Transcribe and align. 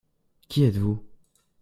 Qui 0.49 0.63
êtes-vous? 0.63 0.99